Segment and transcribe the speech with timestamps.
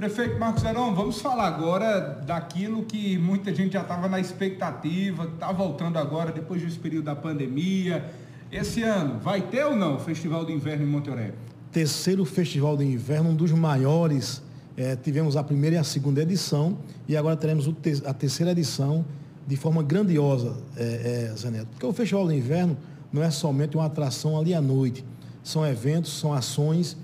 [0.00, 5.52] Prefeito Marcos Verão, vamos falar agora daquilo que muita gente já estava na expectativa, está
[5.52, 8.10] voltando agora depois desse período da pandemia.
[8.50, 11.34] Esse ano, vai ter ou não o Festival de Inverno em Monte Oreb?
[11.70, 14.42] Terceiro Festival de Inverno, um dos maiores.
[14.74, 19.04] É, tivemos a primeira e a segunda edição e agora teremos te a terceira edição
[19.46, 21.64] de forma grandiosa, é, é.
[21.72, 22.74] Porque o Festival de Inverno
[23.12, 25.04] não é somente uma atração ali à noite.
[25.44, 26.96] São eventos, são ações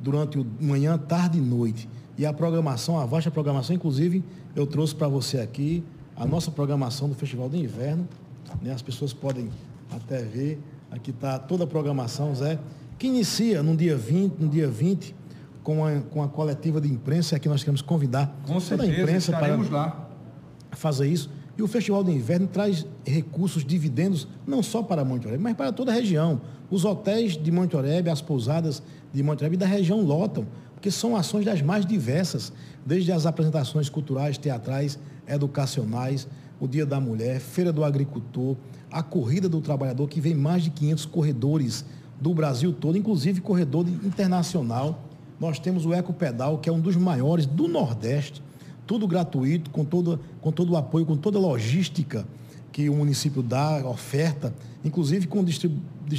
[0.00, 1.88] durante o manhã, tarde e noite
[2.20, 4.22] e a programação, a vasta programação, inclusive
[4.54, 5.82] eu trouxe para você aqui
[6.14, 8.06] a nossa programação do Festival de Inverno.
[8.60, 8.74] Né?
[8.74, 9.48] As pessoas podem
[9.90, 10.60] até ver.
[10.90, 12.58] Aqui está toda a programação, Zé,
[12.98, 15.14] que inicia no dia 20, no dia 20,
[15.62, 18.92] com a, com a coletiva de imprensa, e aqui nós queremos convidar com toda certeza,
[18.92, 20.10] a imprensa para lá.
[20.72, 21.30] fazer isso.
[21.60, 25.70] E o Festival de Inverno traz recursos, dividendos, não só para Monte Oreb, mas para
[25.70, 26.40] toda a região.
[26.70, 30.90] Os hotéis de Monte Oreb, as pousadas de Monte Oreb e da região lotam porque
[30.90, 32.50] são ações das mais diversas,
[32.86, 36.26] desde as apresentações culturais, teatrais, educacionais,
[36.58, 38.56] o Dia da Mulher, Feira do Agricultor,
[38.90, 41.84] a Corrida do Trabalhador, que vem mais de 500 corredores
[42.18, 45.04] do Brasil todo, inclusive corredor internacional.
[45.38, 48.42] Nós temos o Eco Pedal, que é um dos maiores do Nordeste,
[48.90, 52.26] tudo gratuito, com todo, com todo o apoio, com toda a logística
[52.72, 54.52] que o município dá, oferta,
[54.84, 55.44] inclusive com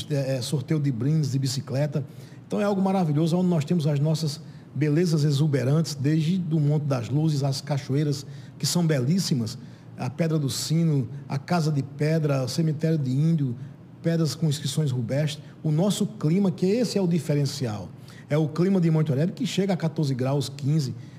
[0.09, 2.01] é, sorteio de brindes de bicicleta.
[2.47, 4.39] Então é algo maravilhoso, onde nós temos as nossas
[4.73, 8.25] belezas exuberantes, desde do Monte das Luzes, as cachoeiras,
[8.57, 9.57] que são belíssimas,
[9.97, 13.53] a Pedra do Sino, a Casa de Pedra, o Cemitério de Índio,
[14.01, 15.43] pedras com inscrições rubestres.
[15.61, 17.89] O nosso clima, que esse é o diferencial,
[18.29, 21.10] é o clima de Monte Oreb, que chega a 14 graus, 15 graus,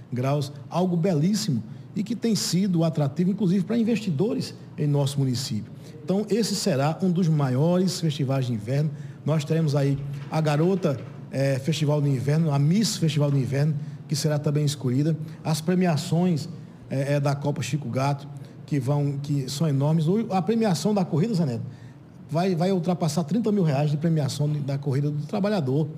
[0.69, 1.63] algo belíssimo
[1.95, 5.71] e que tem sido atrativo, inclusive, para investidores em nosso município.
[6.05, 8.91] Então, esse será um dos maiores festivais de inverno.
[9.25, 9.99] Nós teremos aí
[10.31, 10.99] a garota
[11.31, 13.75] é, Festival de Inverno, a Miss Festival de Inverno,
[14.09, 16.49] que será também escolhida, as premiações
[16.91, 18.29] é, da Copa Chico Gato,
[18.67, 20.05] que, vão, que são enormes.
[20.31, 21.65] A premiação da corrida, Zé Neto,
[22.29, 25.89] vai, vai ultrapassar 30 mil reais de premiação da corrida do trabalhador.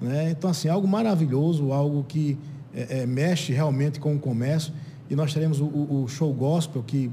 [0.00, 0.30] Né?
[0.30, 2.38] Então, assim, algo maravilhoso, algo que
[2.74, 4.72] é, é, mexe realmente com o comércio.
[5.10, 7.10] E nós teremos o, o show gospel, que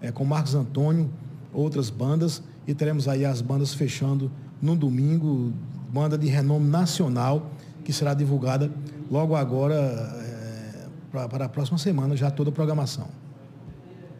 [0.00, 1.10] é com Marcos Antônio,
[1.52, 4.30] outras bandas, e teremos aí as bandas fechando
[4.60, 5.52] no domingo,
[5.90, 7.50] banda de renome nacional,
[7.84, 8.70] que será divulgada
[9.10, 13.08] logo agora, é, para a próxima semana, já toda a programação.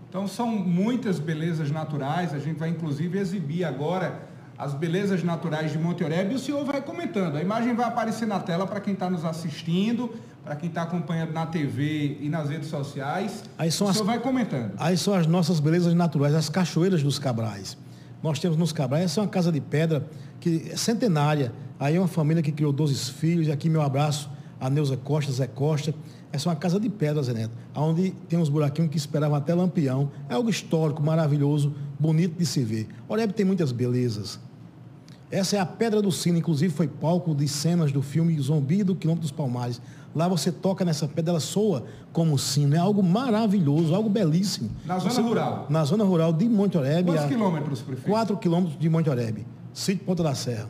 [0.08, 5.78] Então são muitas belezas naturais, a gente vai inclusive exibir agora as belezas naturais de
[5.78, 7.36] Monte Oreb e o senhor vai comentando.
[7.36, 10.12] A imagem vai aparecer na tela para quem está nos assistindo,
[10.48, 13.44] para quem está acompanhando na TV e nas redes sociais.
[13.58, 14.72] Aí são o senhor as, vai comentando.
[14.78, 17.76] Aí são as nossas belezas naturais, as cachoeiras dos Cabrais.
[18.22, 20.08] Nós temos nos Cabrais, essa é uma casa de pedra
[20.40, 21.52] que é centenária.
[21.78, 23.46] Aí é uma família que criou 12 filhos.
[23.46, 25.94] E aqui meu abraço a Neuza Costa, Zé Costa.
[26.32, 29.52] Essa é uma casa de pedra, Zé Neto, onde tem uns buraquinhos que esperavam até
[29.52, 30.10] lampião.
[30.30, 32.88] É algo histórico, maravilhoso, bonito de se ver.
[33.06, 34.40] Oreb tem muitas belezas.
[35.30, 38.94] Essa é a Pedra do Sino, inclusive foi palco de cenas do filme Zumbi do
[38.94, 39.80] Quilômetro dos Palmares.
[40.14, 42.74] Lá você toca nessa pedra, ela soa como sino.
[42.74, 44.70] É algo maravilhoso, algo belíssimo.
[44.86, 45.66] Na zona você, rural?
[45.68, 47.06] Na zona rural de Monte Oreb.
[47.06, 48.10] Quantos a, quilômetros, prefeito?
[48.10, 49.46] Quatro quilômetros de Monte Oreb.
[49.72, 50.68] Sítio Ponta da Serra.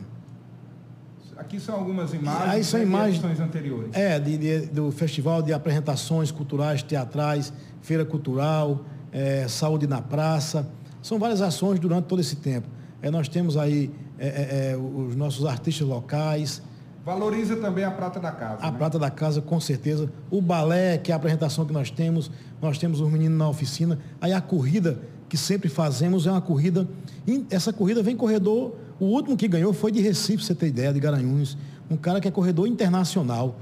[1.37, 3.95] Aqui são algumas imagens Aí são né, imagens, anteriores.
[3.95, 10.67] É, de, de, do festival de apresentações culturais, teatrais, feira cultural, é, saúde na praça.
[11.01, 12.67] São várias ações durante todo esse tempo.
[13.01, 16.61] É, nós temos aí é, é, é os nossos artistas locais.
[17.05, 18.65] Valoriza também a Prata da Casa.
[18.65, 18.77] A né?
[18.77, 20.11] Prata da Casa, com certeza.
[20.29, 22.29] O balé, que é a apresentação que nós temos.
[22.61, 23.97] Nós temos os meninos na oficina.
[24.19, 26.87] Aí a corrida que sempre fazemos é uma corrida.
[27.49, 28.75] Essa corrida vem corredor.
[28.99, 31.57] O último que ganhou foi de Recife, você ter ideia, de Garanhuns.
[31.89, 33.55] Um cara que é corredor internacional.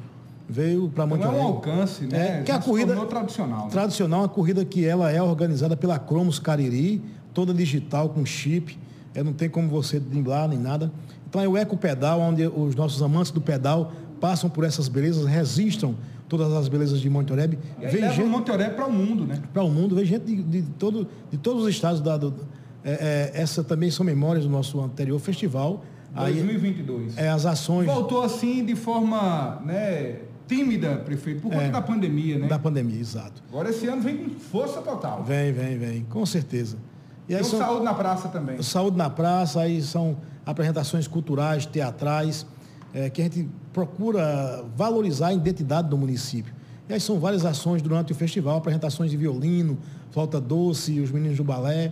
[0.49, 2.39] Veio para Monte Não é um alcance, né?
[2.39, 3.65] É, que é a corrida tradicional.
[3.65, 3.71] Né?
[3.71, 7.01] Tradicional, uma corrida que ela é organizada pela Cromos Cariri,
[7.33, 8.77] toda digital, com chip.
[9.13, 10.91] É, não tem como você drimblar nem nada.
[11.29, 15.25] Então é o Eco Pedal, onde os nossos amantes do pedal passam por essas belezas,
[15.25, 15.95] resistam
[16.27, 17.57] todas as belezas de Monte Oreb.
[17.79, 19.41] E vem gente, Monte Oreb para o mundo, né?
[19.53, 22.01] Para o mundo, vem gente de, de, todo, de todos os estados.
[22.01, 22.33] Da, do,
[22.83, 25.83] é, é, essa também são memórias do nosso anterior festival.
[26.15, 27.17] 2022.
[27.17, 27.85] Aí, é, as ações...
[27.85, 32.47] Voltou assim de forma né, tímida, prefeito, por conta é, da pandemia, né?
[32.47, 33.43] Da pandemia, exato.
[33.49, 35.23] Agora esse ano vem com força total.
[35.23, 36.77] Vem, vem, vem, com certeza.
[37.27, 38.61] E aí Tem são, Saúde na Praça também.
[38.61, 42.45] Saúde na Praça, aí são apresentações culturais, teatrais,
[42.93, 46.53] é, que a gente procura valorizar a identidade do município.
[46.89, 49.77] E aí são várias ações durante o festival, apresentações de violino,
[50.11, 51.91] flauta doce, os meninos do balé.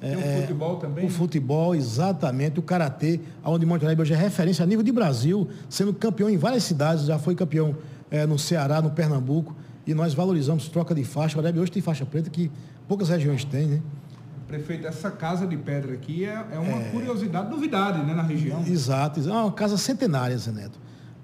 [0.00, 1.06] Tem o é, futebol também?
[1.06, 5.48] O futebol, exatamente, o karatê, onde Monte Alegre hoje é referência a nível de Brasil,
[5.68, 7.74] sendo campeão em várias cidades, já foi campeão
[8.10, 9.56] é, no Ceará, no Pernambuco.
[9.86, 11.38] e nós valorizamos troca de faixa.
[11.38, 12.50] O Oreb hoje tem faixa preta que
[12.88, 13.82] poucas regiões têm, né?
[14.46, 16.90] Prefeito, essa casa de pedra aqui é, é uma é...
[16.90, 18.62] curiosidade, novidade, né, na região.
[18.64, 20.78] Exato, é uma casa centenária, Zé Neto.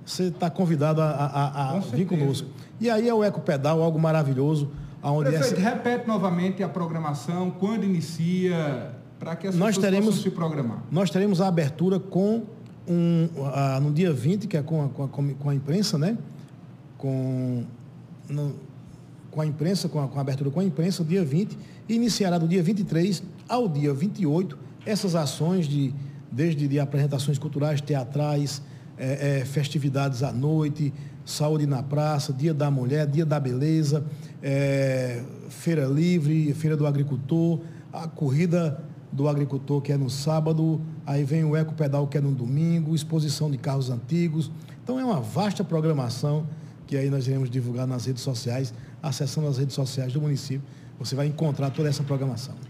[0.05, 2.49] Você está convidado a, a, a vir conosco.
[2.81, 4.71] E aí é o Eco Pedal, algo maravilhoso.
[5.01, 5.71] Onde Prefeito, essa...
[5.71, 10.83] repete novamente a programação, quando inicia, para que as nós pessoas teremos, possam se programar.
[10.91, 12.43] Nós teremos a abertura com
[12.89, 16.19] um, a, no dia 20, que é com a, com a, com a imprensa, né?
[16.99, 17.65] Com,
[18.29, 18.55] no,
[19.33, 21.59] com a imprensa, com a, com a abertura com a imprensa, dia 20,
[21.89, 25.93] e iniciará do dia 23 ao dia 28 essas ações de,
[26.31, 28.63] desde de apresentações culturais, teatrais,
[28.99, 30.93] é, é, festividades à noite,
[31.25, 34.05] saúde na praça, dia da mulher, dia da beleza,
[34.43, 37.61] é, feira livre, feira do agricultor,
[37.93, 42.21] a corrida do agricultor que é no sábado, aí vem o eco pedal que é
[42.21, 44.51] no domingo, exposição de carros antigos.
[44.83, 46.47] Então é uma vasta programação
[46.87, 50.63] que aí nós iremos divulgar nas redes sociais, acessando as redes sociais do município.
[50.99, 52.55] Você vai encontrar toda essa programação.